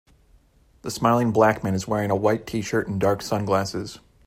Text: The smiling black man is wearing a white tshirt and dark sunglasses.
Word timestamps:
The 0.81 0.89
smiling 0.89 1.31
black 1.31 1.63
man 1.63 1.75
is 1.75 1.87
wearing 1.87 2.09
a 2.09 2.15
white 2.15 2.47
tshirt 2.47 2.87
and 2.87 2.99
dark 2.99 3.21
sunglasses. 3.21 3.99